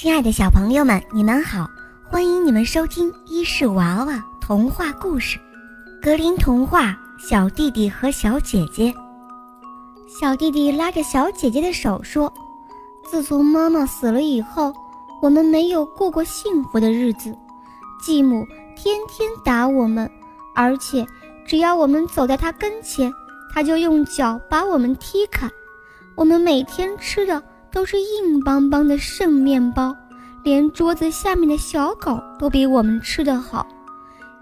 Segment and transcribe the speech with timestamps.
[0.00, 1.68] 亲爱的小朋友们，你们好，
[2.08, 5.36] 欢迎你们收听伊氏娃娃童话故事
[6.02, 6.98] 《格林童话》。
[7.28, 8.94] 小弟弟和小姐姐，
[10.08, 12.32] 小弟弟拉着小姐姐的手说
[13.04, 14.72] ：“自从妈妈死了以后，
[15.20, 17.36] 我们没有过过幸福的日子。
[18.02, 20.10] 继母天天打我们，
[20.54, 21.06] 而且
[21.46, 23.12] 只要我们走在她跟前，
[23.52, 25.46] 她就用脚把我们踢开。
[26.16, 27.42] 我们每天吃的……”
[27.72, 29.94] 都是硬邦邦的剩面包，
[30.42, 33.66] 连桌子下面的小狗都比我们吃得好，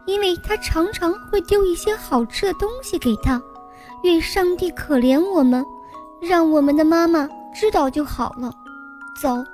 [0.07, 3.41] 因为它常常会丢一些好吃的东西给他。
[4.05, 5.65] 愿上帝可怜我们，
[6.21, 8.53] 让我们的妈妈知道就好了。
[9.21, 9.45] 走，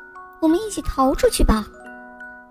[0.40, 1.66] 我们一起逃出去吧。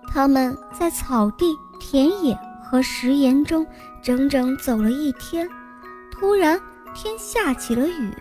[0.08, 3.64] 他们在草地、田野和食盐中
[4.02, 5.48] 整整走了一天，
[6.10, 6.60] 突然
[6.94, 8.12] 天下起了雨，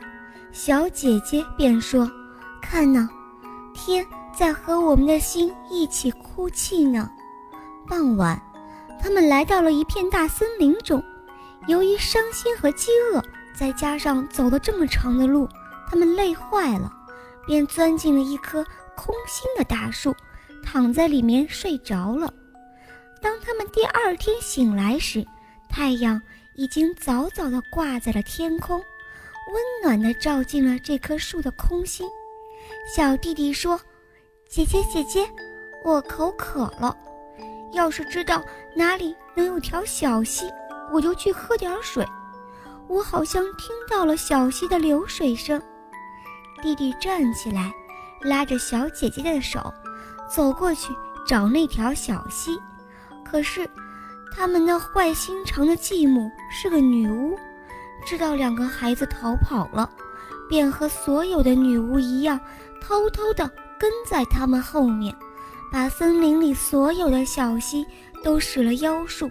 [0.52, 2.10] 小姐姐便说。
[2.64, 3.08] 看呢，
[3.74, 4.04] 天
[4.36, 7.12] 在和我们的心一起哭泣呢。
[7.88, 8.42] 傍晚，
[9.02, 11.04] 他们来到了一片大森林中。
[11.68, 13.22] 由于伤心和饥饿，
[13.54, 15.48] 再加上走了这么长的路，
[15.88, 16.92] 他们累坏了，
[17.46, 20.16] 便钻进了一棵空心的大树，
[20.64, 22.34] 躺在里面睡着了。
[23.22, 25.24] 当他们第二天醒来时，
[25.70, 26.20] 太阳
[26.56, 32.08] 已经早早地挂在了天空，温暖地照进了这棵树的空心。
[32.86, 33.80] 小弟弟说
[34.48, 35.26] ：“姐姐，姐姐，
[35.86, 36.96] 我口渴了。
[37.72, 38.44] 要是知道
[38.76, 40.52] 哪里能有条小溪，
[40.92, 42.06] 我就去喝点水。
[42.88, 45.62] 我好像听到了小溪的流水声。”
[46.62, 47.74] 弟弟站起来，
[48.22, 49.74] 拉着小姐姐的手，
[50.30, 50.94] 走过去
[51.26, 52.60] 找那条小溪。
[53.24, 53.68] 可是，
[54.36, 57.40] 他们那坏心肠的继母是个女巫，
[58.06, 59.90] 知道两个孩子逃跑了。
[60.54, 62.40] 便和所有的女巫一样，
[62.80, 65.12] 偷偷地跟在他们后面，
[65.72, 67.84] 把森林里所有的小溪
[68.24, 69.28] 都使了妖术。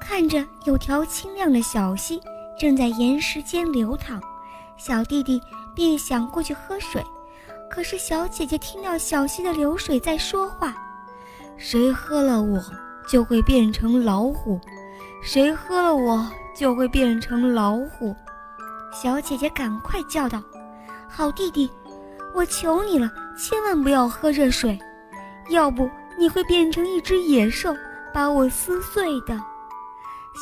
[0.00, 2.20] 看着有条清亮的小溪
[2.56, 4.20] 正在岩石间流淌，
[4.76, 5.42] 小弟弟
[5.74, 7.04] 便想过去喝水。
[7.68, 10.72] 可是小姐姐听到小溪的流水在说话
[11.58, 12.62] ：“谁喝了我，
[13.08, 14.56] 就会变成老虎；
[15.20, 18.14] 谁喝了我，就会变成老虎。”
[19.02, 20.42] 小姐姐赶快叫道
[21.06, 21.70] ：“好弟弟，
[22.34, 24.78] 我求你了，千万不要喝这水，
[25.50, 25.86] 要不
[26.18, 27.76] 你会变成一只野兽，
[28.14, 29.38] 把我撕碎的。”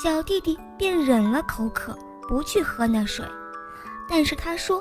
[0.00, 1.98] 小弟弟便忍了口渴，
[2.28, 3.26] 不去喝那水。
[4.08, 4.80] 但是他说：“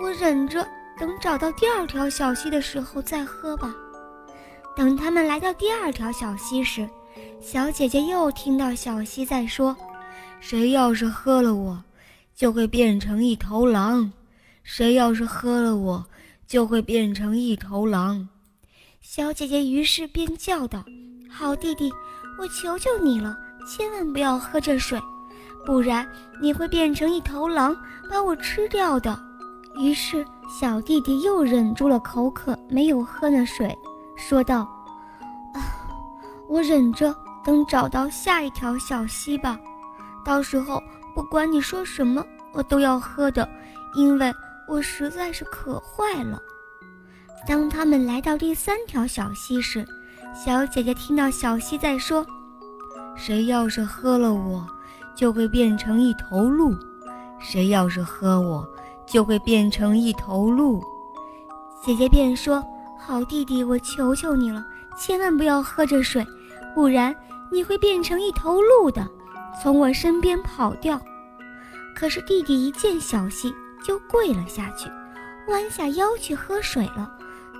[0.00, 0.66] 我忍着，
[0.98, 3.70] 等找到第二条小溪的时候再喝吧。”
[4.74, 6.88] 等他们来到第二条小溪时，
[7.38, 9.76] 小姐姐又听到小溪在说
[10.40, 11.78] ：“谁要是喝了我。”
[12.34, 14.10] 就会变成一头狼，
[14.64, 16.04] 谁要是喝了我，
[16.48, 18.28] 就会变成一头狼。
[19.00, 20.84] 小姐姐于是便叫道
[21.30, 21.92] ：“好弟弟，
[22.38, 23.36] 我求求你了，
[23.68, 25.00] 千万不要喝这水，
[25.64, 26.04] 不然
[26.40, 27.76] 你会变成一头狼，
[28.10, 29.16] 把我吃掉的。”
[29.78, 33.76] 于是小弟弟又忍住了口渴，没有喝那水，
[34.16, 34.60] 说道
[35.54, 35.62] ：“啊，
[36.48, 39.56] 我忍着，等找到下一条小溪吧，
[40.24, 40.82] 到时候。”
[41.14, 43.48] 不管你说什么，我都要喝的，
[43.94, 44.34] 因为
[44.66, 46.40] 我实在是渴坏了。
[47.46, 49.86] 当他们来到第三条小溪时，
[50.34, 52.26] 小姐姐听到小溪在说
[53.14, 54.66] ：“谁要是喝了我，
[55.14, 56.72] 就会变成一头鹿；
[57.38, 58.68] 谁要是喝我，
[59.06, 60.82] 就会变成一头鹿。”
[61.84, 62.64] 姐姐便说
[62.98, 64.64] ：“好弟弟，我求求你了，
[64.96, 66.26] 千万不要喝这水，
[66.74, 67.14] 不然
[67.52, 69.06] 你会变成一头鹿的。”
[69.62, 71.00] 从我身边跑掉，
[71.94, 73.54] 可是弟弟一见小溪
[73.84, 74.90] 就跪了下去，
[75.48, 77.10] 弯下腰去喝水了。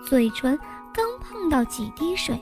[0.04, 0.58] 嘴唇
[0.92, 2.40] 刚碰到几滴水，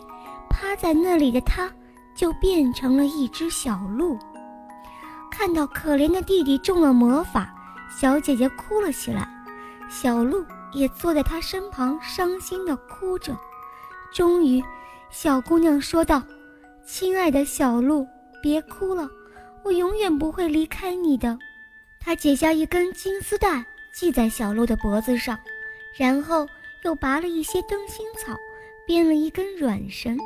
[0.50, 1.70] 趴在那里的他
[2.14, 4.18] 就变成了一只小鹿。
[5.30, 7.54] 看到可怜的弟弟中了魔法，
[7.88, 9.28] 小姐姐哭了起来，
[9.88, 13.36] 小鹿也坐在她身旁，伤心地哭着。
[14.12, 14.62] 终于，
[15.10, 16.22] 小姑娘说道
[16.84, 18.06] ：“亲爱的小鹿，
[18.42, 19.08] 别哭了。”
[19.64, 21.38] 我永远不会离开你的。
[22.00, 25.38] 他解下一根金丝带，系在小鹿的脖子上，
[25.96, 26.46] 然后
[26.84, 28.36] 又拔了一些灯芯草，
[28.86, 30.18] 编了一根软绳，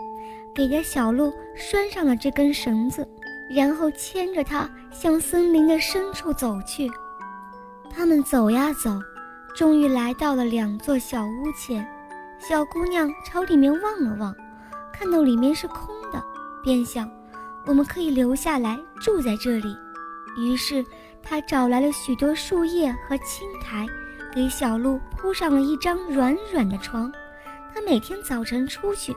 [0.55, 3.07] 给了小鹿拴上了这根绳子，
[3.51, 6.89] 然后牵着它向森林的深处走去。
[7.91, 8.91] 他们走呀走，
[9.55, 11.87] 终于来到了两座小屋前。
[12.39, 14.35] 小姑娘朝里面望了望，
[14.93, 16.23] 看到里面是空的，
[16.63, 17.11] 便想。
[17.67, 19.77] 我们可以留下来住在这里。
[20.37, 20.85] 于是，
[21.23, 23.87] 他找来了许多树叶和青苔，
[24.33, 27.11] 给小鹿铺上了一张软软的床。
[27.75, 29.15] 他每天早晨出去，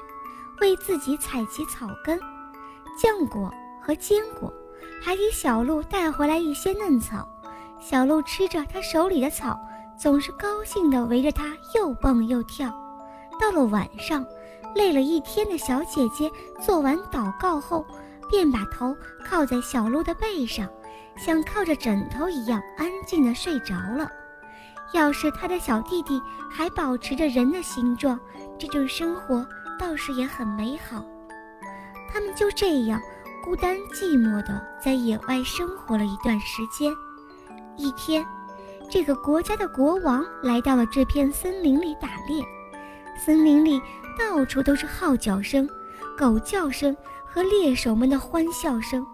[0.59, 2.19] 为自己采集草根、
[3.01, 4.51] 浆果和坚果，
[5.01, 7.27] 还给小鹿带回来一些嫩草。
[7.79, 9.57] 小鹿吃着他手里的草，
[9.97, 12.67] 总是高兴地围着他又蹦又跳。
[13.39, 14.25] 到了晚上，
[14.75, 16.29] 累了一天的小姐姐
[16.59, 17.85] 做完祷告后，
[18.29, 18.95] 便把头
[19.25, 20.67] 靠在小鹿的背上，
[21.17, 24.09] 像靠着枕头一样安静地睡着了。
[24.93, 28.19] 要是他的小弟弟还保持着人的形状，
[28.57, 29.45] 这种生活
[29.79, 31.03] 倒是也很美好。
[32.11, 32.99] 他们就这样
[33.43, 36.91] 孤单寂寞地在野外生活了一段时间。
[37.77, 38.25] 一天，
[38.89, 42.43] 这个国家的国王来到了这片森林里打猎。
[43.15, 43.79] 森林里
[44.17, 45.69] 到处都是号角声、
[46.17, 46.95] 狗叫声
[47.29, 49.05] 和猎手们的欢笑声。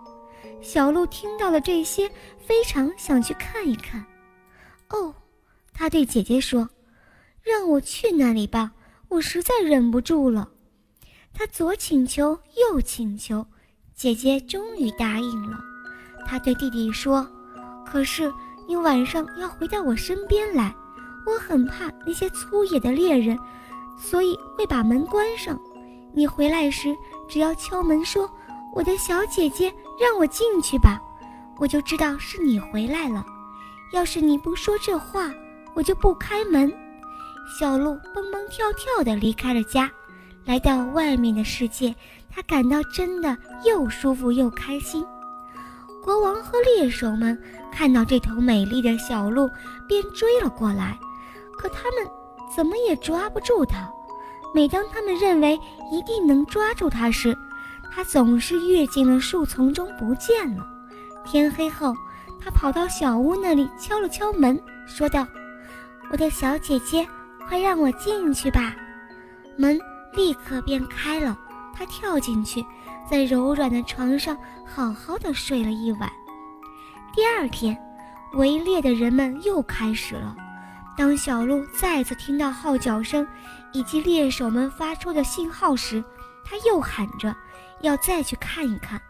[0.61, 2.09] 小鹿听到了这些，
[2.39, 4.03] 非常想去看一看。
[4.89, 5.13] 哦，
[5.73, 6.69] 他对姐姐说
[7.43, 8.71] ：“让我去那里吧，
[9.09, 10.49] 我实在忍不住了。”
[11.33, 13.45] 他左请求右请求，
[13.93, 15.59] 姐姐终于答应了。
[16.25, 17.27] 他对弟弟说
[17.85, 18.33] ：“可是。”
[18.67, 20.75] 你晚上要回到我身边来，
[21.27, 23.37] 我很怕那些粗野的猎人，
[23.95, 25.55] 所以会把门关上。
[26.15, 26.95] 你回来时，
[27.27, 28.29] 只要敲门说
[28.73, 31.01] ：“我的小姐姐，让我进去吧。”
[31.59, 33.25] 我就知道是你回来了。
[33.93, 35.29] 要是你不说这话，
[35.73, 36.71] 我就不开门。
[37.59, 39.91] 小鹿蹦蹦跳跳地离开了家，
[40.45, 41.93] 来到外面的世界，
[42.29, 45.05] 他感到真的又舒服又开心。
[46.03, 47.37] 国王和猎手们
[47.71, 49.49] 看到这头美丽的小鹿，
[49.87, 50.97] 便追了过来。
[51.57, 52.05] 可他们
[52.55, 53.89] 怎么也抓不住它。
[54.55, 55.59] 每当他们认为
[55.91, 57.37] 一定能抓住它时，
[57.91, 60.65] 它总是跃进了树丛中不见了。
[61.25, 61.93] 天黑后，
[62.41, 64.57] 他跑到小屋那里敲了敲门，
[64.87, 65.27] 说道
[66.09, 67.05] ：“我的小姐姐，
[67.49, 68.73] 快让我进去吧。”
[69.59, 69.77] 门
[70.13, 71.37] 立刻便开了，
[71.75, 72.65] 他跳进去。
[73.11, 74.35] 在柔软的床上
[74.65, 76.09] 好好的睡了一晚。
[77.13, 77.77] 第二天，
[78.33, 80.33] 围猎的人们又开始了。
[80.97, 83.27] 当小鹿再次听到号角声
[83.75, 86.01] 以及猎手们发出的信号时，
[86.45, 87.35] 他又喊着
[87.81, 89.01] 要再去看一看。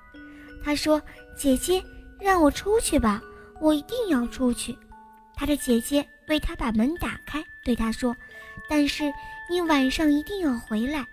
[0.64, 1.00] 他说
[1.38, 1.84] ：“姐姐，
[2.20, 3.22] 让我出去吧，
[3.62, 4.76] 我一定要出去。”
[5.38, 8.16] 他的姐姐为他把门打开，对他说
[8.68, 9.04] ：“但是
[9.52, 11.06] 你晚上一定要回来。”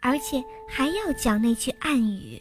[0.00, 2.40] 而且还要讲那句暗语。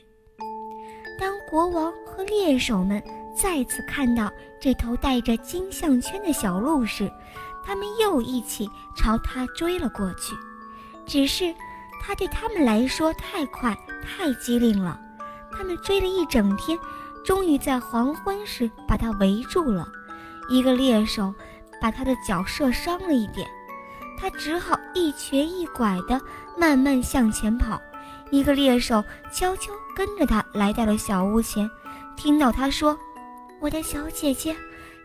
[1.17, 3.01] 当国王和猎手们
[3.35, 7.11] 再次看到这头带着金项圈的小鹿时，
[7.65, 10.35] 他们又一起朝它追了过去。
[11.07, 11.55] 只是，
[12.01, 14.99] 它对他们来说太快、太机灵了。
[15.51, 16.77] 他们追了一整天，
[17.25, 19.87] 终于在黄昏时把它围住了。
[20.49, 21.33] 一个猎手
[21.81, 23.47] 把他的脚射伤了一点。
[24.19, 26.19] 他只好一瘸一拐地
[26.57, 27.79] 慢慢向前跑。
[28.31, 31.69] 一个猎手悄悄跟着他来到了小屋前，
[32.15, 32.97] 听到他说
[33.61, 34.55] ：“我的小姐姐，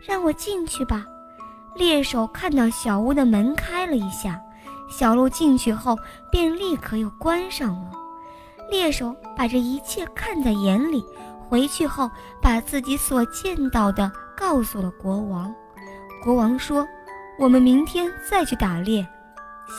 [0.05, 1.05] 让我进去吧。”
[1.75, 4.39] 猎手看到小屋的门开了一下，
[4.95, 5.97] 小鹿进去后
[6.31, 7.91] 便立刻又关上了。
[8.69, 11.03] 猎手把这一切看在眼里，
[11.49, 12.09] 回去后
[12.41, 15.53] 把自己所见到的告诉了国王。
[16.23, 16.87] 国王说。
[17.39, 19.05] 我们明天再去打猎。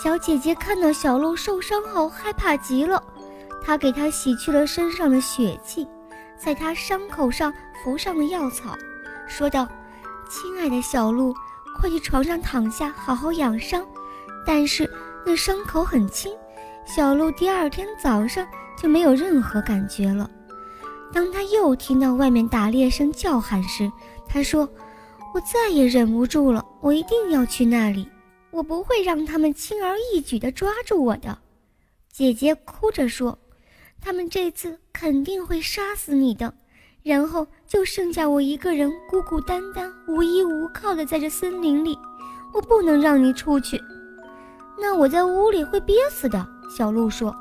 [0.02, 3.00] 小姐姐看到小鹿受伤后，害怕极了。
[3.64, 5.87] 她给它洗去了身上的血迹，
[6.37, 8.76] 在它伤口上敷上了药草，
[9.28, 9.68] 说道
[10.28, 11.33] ：“亲爱的小鹿，
[11.78, 13.87] 快去床上躺下，好好养伤。”
[14.47, 14.89] 但是
[15.25, 16.33] 那伤口很轻，
[16.85, 18.47] 小鹿第二天早上
[18.77, 20.31] 就没有任何感觉了。
[21.13, 23.91] 当他又听到外面打猎声叫喊时，
[24.29, 24.69] 他说。
[25.35, 28.09] 我再也忍不住了，我一定要去那里，
[28.53, 31.37] 我不会让他们轻而易举地抓住我的。
[32.13, 33.37] 姐姐哭着说
[34.01, 36.55] ：“他们这次肯定会杀死你的，
[37.03, 41.99] 然后就剩下我一个人孤孤单单、无依无靠的在这森林里。
[42.53, 43.77] 我不能让你出去，
[44.78, 47.35] 那我在屋里会憋死的。”小鹿说。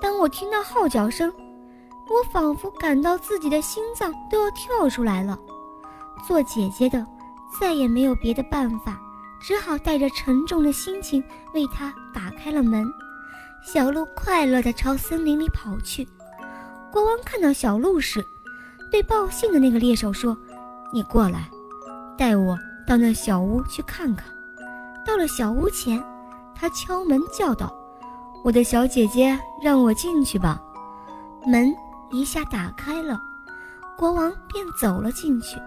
[0.00, 1.32] 当我听到号角声，
[2.08, 5.38] 我仿佛感到自己的心脏都要跳出来了。
[6.26, 7.06] 做姐姐的
[7.60, 9.00] 再也没有别的办法，
[9.40, 11.22] 只好带着沉重的心情
[11.54, 12.84] 为他打开了门。
[13.64, 16.08] 小鹿快乐地朝森林里跑去。
[16.90, 18.26] 国王看到小鹿时，
[18.90, 20.36] 对报信的那个猎手说
[20.92, 21.48] ：“你过来，
[22.18, 22.58] 带我
[22.88, 24.26] 到那小屋去看看。”
[25.06, 26.02] 到了小屋前，
[26.54, 27.72] 他敲门叫道
[28.44, 30.60] ：“我的小姐姐，让我进去吧。”
[31.46, 31.74] 门
[32.10, 33.18] 一下打开了，
[33.98, 35.58] 国王便走了进去。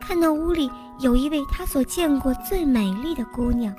[0.00, 3.72] 看到屋里有一位他所见过最美丽的姑娘，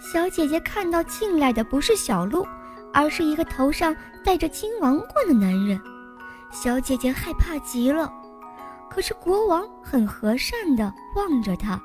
[0.00, 2.44] 小姐姐看到进来的不是小鹿，
[2.92, 3.94] 而是一个头上
[4.24, 5.80] 戴着金王冠的男人。
[6.50, 8.12] 小姐姐害怕极了，
[8.90, 11.80] 可是国王很和善地望着她，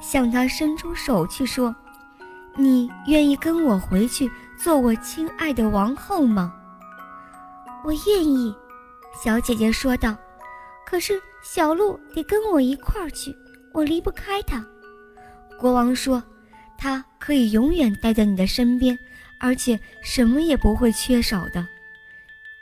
[0.00, 1.74] 向她伸出手去说
[2.56, 6.52] ：“你愿意跟我回去做我亲爱的王后吗
[7.84, 8.54] ？”“我愿意。”
[9.24, 10.16] 小姐姐说道。
[10.86, 13.34] “可是小鹿得跟我一块儿去，
[13.72, 14.64] 我离不开它。”
[15.58, 16.22] 国王说
[16.76, 18.98] ：“他可以永远待在你的身边，
[19.38, 21.66] 而且什么也不会缺少的。”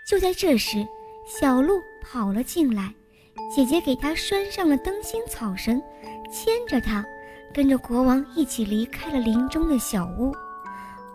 [0.07, 0.87] 就在这时。
[1.31, 2.91] 小鹿跑了进来，
[3.55, 5.79] 姐姐给它拴上了灯芯草绳，
[6.33, 7.05] 牵着它，
[7.55, 10.35] 跟着国王一起离开了林中的小屋。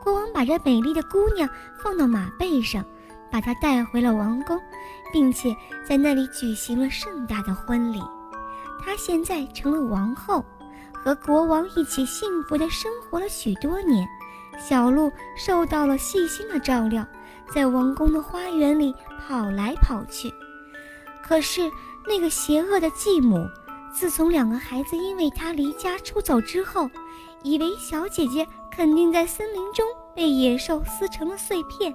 [0.02, 1.48] 国王把这美丽的姑娘
[1.82, 2.84] 放到马背上，
[3.32, 4.60] 把她带回了王宫，
[5.12, 5.56] 并且
[5.88, 8.02] 在那里举行了盛大的婚礼。
[8.84, 10.44] 她现在成了王后，
[10.94, 14.08] 和国王一起幸福地生活了许多年。
[14.60, 17.06] 小鹿受到了细心的照料。
[17.54, 20.34] 在王宫的花园里跑来跑去，
[21.24, 21.70] 可是
[22.08, 23.46] 那个邪恶的继母，
[23.94, 26.90] 自从两个孩子因为他离家出走之后，
[27.44, 29.86] 以为小姐姐肯定在森林中
[30.16, 31.94] 被野兽撕成了碎片，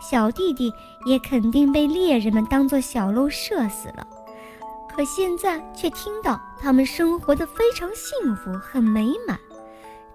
[0.00, 0.72] 小弟弟
[1.06, 4.06] 也肯定被猎人们当作小鹿射死了。
[4.88, 9.38] 可现在却听到他们生活的非常幸福，很美满。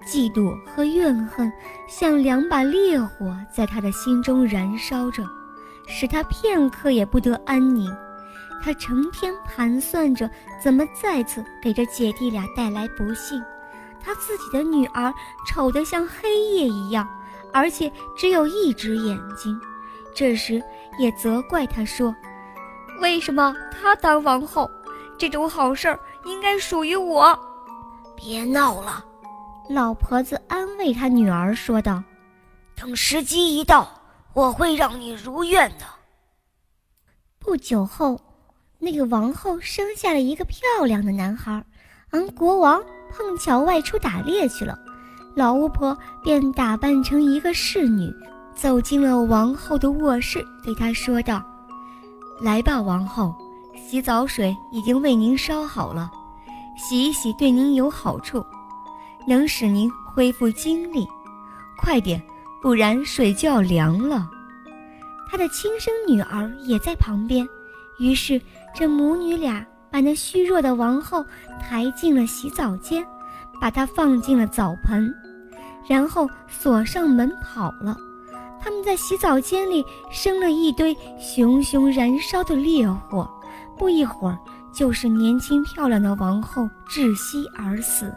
[0.05, 1.51] 嫉妒和怨恨
[1.87, 5.23] 像两把烈火，在他的心中燃烧着，
[5.87, 7.95] 使他片刻也不得安宁。
[8.63, 10.29] 他成天盘算着
[10.61, 13.43] 怎么再次给这姐弟俩带来不幸。
[13.99, 15.13] 他自己的女儿
[15.47, 17.07] 丑得像黑夜一样，
[17.53, 19.59] 而且只有一只眼睛。
[20.13, 20.61] 这时
[20.97, 22.15] 也责怪他说
[22.99, 24.69] ：“为什么她当王后？
[25.17, 27.37] 这种好事应该属于我。”
[28.15, 29.05] 别闹了。
[29.69, 32.03] 老婆子安慰她女儿说道
[32.75, 33.87] ：“等时机一到，
[34.33, 35.85] 我会让你如愿的。”
[37.39, 38.19] 不久后，
[38.83, 41.63] 那个王后生下了一个漂亮的男孩，
[42.09, 44.77] 而国王碰巧外出打猎去了。
[45.35, 48.11] 老巫婆便打扮成一个侍女，
[48.55, 51.43] 走进了王后的卧室，对她说道
[52.41, 53.33] ：“来吧，王后，
[53.87, 56.11] 洗澡水已经为您烧好了，
[56.75, 58.43] 洗一洗对您有好处。”
[59.27, 61.07] 能使您恢复精力，
[61.77, 62.19] 快点，
[62.59, 64.27] 不然水就要凉了。
[65.29, 67.47] 他的亲生女儿也在旁边，
[68.01, 68.41] 于是
[68.73, 71.23] 这母女俩把那虚弱的王后
[71.61, 73.05] 抬进了洗澡间，
[73.61, 75.13] 把她放进了澡盆，
[75.87, 77.95] 然后锁上门跑了。
[78.59, 83.29] 他们在洗澡间里生了一堆熊熊燃烧的烈火，
[83.77, 84.37] 不一会儿，
[84.73, 88.11] 就是年轻漂亮的王后窒息而死。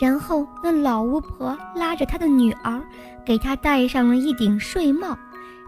[0.00, 2.82] 然后，那老巫婆拉着她的女儿，
[3.24, 5.16] 给她戴上了一顶睡帽，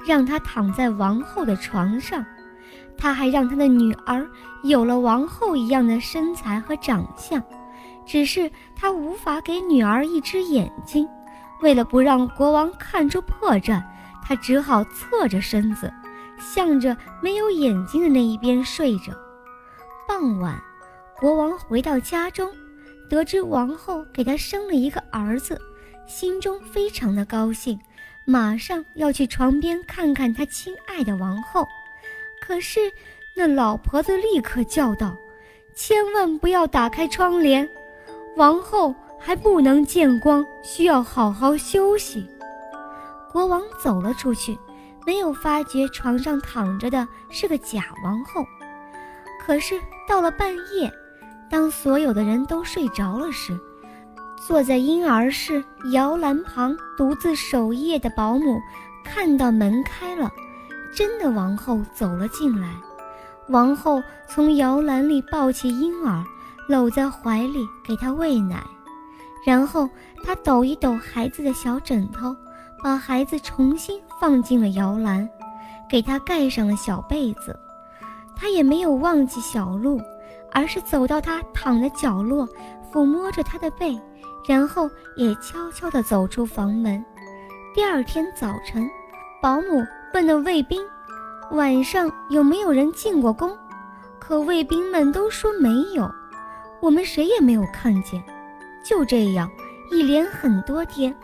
[0.05, 2.25] 让她躺在王后的床上。
[3.01, 4.29] 他还让他的女儿
[4.63, 7.43] 有了王后一样的身材和长相，
[8.07, 11.09] 只是他无法给女儿一只眼睛。
[11.63, 13.83] 为了不让国王看出破绽，
[14.23, 15.93] 他只好侧着身子，
[16.39, 19.13] 向着没有眼睛的那一边睡着。
[20.07, 20.61] 傍晚，
[21.19, 22.49] 国王回到家中。
[23.09, 25.61] 得知王后给他生了一个儿子，
[26.07, 27.77] 心中非常的高兴，
[28.25, 31.67] 马上要去床边看看他亲爱的王后。
[32.51, 32.81] 可是
[33.33, 35.17] 那老婆子立刻叫道
[35.73, 37.69] ：“千万不要打开窗帘，
[38.37, 42.29] 王后还不能见光，需要好好休息。”
[43.31, 44.59] 国王走了出去，
[45.07, 48.45] 没有发觉床上躺着的是个假王后。
[49.41, 50.93] 可是到了半夜。
[51.49, 53.57] 当所有的人都睡着了时，
[54.45, 58.61] 坐在婴儿室摇篮旁独自守夜的保姆
[59.05, 60.33] 看到门开了，
[60.95, 62.69] 真的王后走了进来。
[63.49, 66.25] 王后从摇篮里抱起婴儿，
[66.69, 68.63] 搂在怀里给他喂奶，
[69.45, 69.89] 然后
[70.25, 72.37] 她抖一抖孩子的小枕头，
[72.83, 75.29] 把孩子重新放进了摇篮，
[75.89, 77.59] 给他盖上了小被子。
[78.37, 80.01] 她也没有忘记小鹿。
[80.53, 82.45] 而是走到他躺的角落，
[82.93, 83.97] 抚摸着他的背，
[84.45, 87.05] 然后也悄悄地走出房门。
[87.73, 88.91] 第二天早晨，
[89.41, 90.83] 保姆问了卫兵
[91.53, 93.57] ：“晚上有没有人进过宫？”
[94.19, 96.11] 可卫兵们都说没有，
[96.81, 98.23] 我们谁也没有看见。
[98.85, 99.51] 就这样，
[99.91, 101.15] 一连很多天，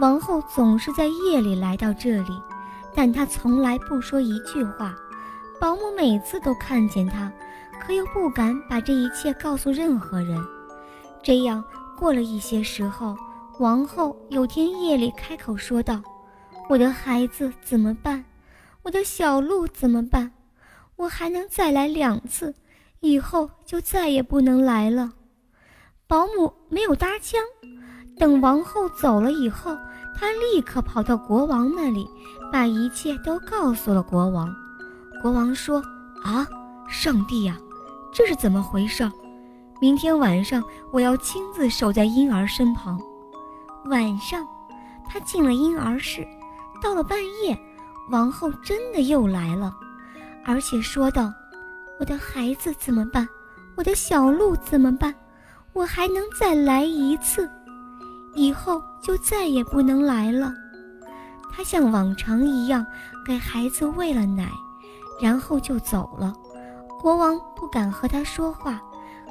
[0.00, 2.40] 王后总是在夜里来到这里，
[2.94, 4.94] 但她从来不说一句话。
[5.60, 7.30] 保姆每次都看见她。
[7.86, 10.42] 可又不敢把这一切告诉任何人。
[11.22, 11.62] 这样
[11.98, 13.14] 过了一些时候，
[13.58, 16.00] 王后有天夜里开口说道
[16.70, 18.24] ：“我的孩子怎么办？
[18.84, 20.30] 我的小鹿怎么办？
[20.96, 22.54] 我还能再来两次，
[23.00, 25.12] 以后就再也不能来了。
[26.06, 27.40] 保姆没有搭腔，
[28.18, 29.74] 等王后走了以后，
[30.14, 32.06] 他立刻跑到国王那里，
[32.52, 34.54] 把一切都告诉了国王。
[35.22, 35.82] 国王说
[36.22, 36.46] ：“啊，
[36.86, 37.58] 上帝呀，
[38.12, 39.10] 这是怎么回事？
[39.80, 40.62] 明天晚上
[40.92, 43.00] 我要亲自守在婴儿身旁。”
[43.90, 44.46] 晚上，
[45.08, 46.26] 他进了婴儿室，
[46.82, 47.58] 到了半夜，
[48.10, 49.74] 王后真的又来了。
[50.44, 51.32] 而且说道
[51.98, 53.26] ：“我的孩子怎么办？
[53.76, 55.14] 我的小鹿怎么办？
[55.72, 57.48] 我还能再来一次，
[58.34, 60.52] 以后就再也不能来了。”
[61.50, 62.84] 他像往常一样
[63.24, 64.50] 给孩子喂了奶，
[65.20, 66.32] 然后就走了。
[67.00, 68.80] 国王不敢和他说话，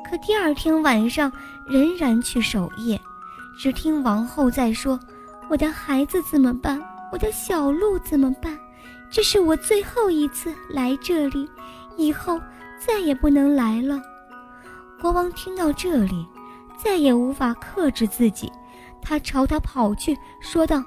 [0.10, 1.32] 可第二天晚上
[1.68, 3.00] 仍然去守夜。
[3.60, 5.00] 只听王后在说
[5.50, 6.82] ：“我的孩子怎么办？
[7.12, 8.58] 我的小鹿怎么办？”
[9.14, 11.48] 这是我最后一次来这里，
[11.98, 12.42] 以后
[12.80, 14.02] 再也不能来了。
[15.00, 16.26] 国王听到这里，
[16.76, 18.52] 再也无法克制自己，
[19.04, 20.84] 他朝他跑去，说道：“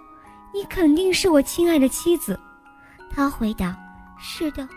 [0.53, 2.37] 你肯定是我亲爱的妻子。”
[3.15, 3.77] 他回答
[4.19, 4.69] ：“是的，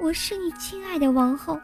[0.00, 1.60] 我是你亲爱的王后。”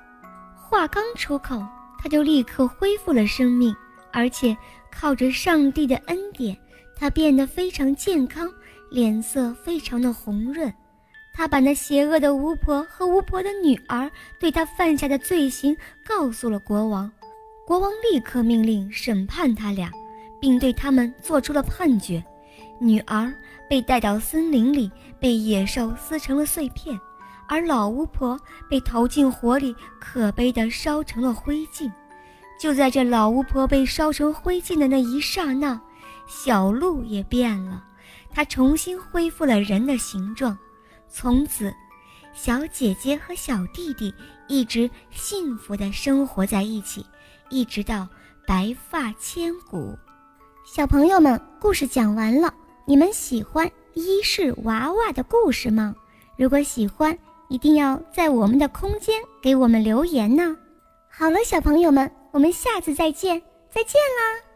[0.54, 1.66] 话刚出口，
[1.98, 3.74] 他就立刻恢复了生命，
[4.12, 4.54] 而且
[4.92, 6.54] 靠着上帝的恩典，
[6.94, 8.46] 他变得非常健康，
[8.90, 10.70] 脸色非常的红润。
[11.32, 17.10] 他把那邪恶的巫婆和巫婆的女儿对他犯下的罪行告诉了国王，
[17.66, 19.90] 国王立刻命令审判他俩，
[20.40, 22.22] 并对他们做出了判决：
[22.78, 23.32] 女儿
[23.68, 26.94] 被带到森林里，被野兽撕成了碎片；
[27.48, 31.90] 而老巫婆被投进火里，可悲地烧成了灰烬。
[32.60, 35.80] 就在这老巫婆被烧成灰烬的那一刹那，
[36.26, 37.82] 小鹿也变了，
[38.30, 40.58] 它重新恢复了人的形状。
[41.10, 41.74] 从此，
[42.32, 44.14] 小姐姐和小弟弟
[44.46, 47.04] 一直幸福的生活在一起，
[47.48, 48.08] 一直到
[48.46, 49.98] 白发千古。
[50.64, 52.54] 小朋友们，故事讲完了，
[52.86, 55.94] 你们喜欢伊氏娃娃的故事吗？
[56.36, 60.56] 如果喜欢，一定要在我们的空间给我们留言呢。
[61.10, 64.49] 好了，小朋友们，我们下次再见，再见啦！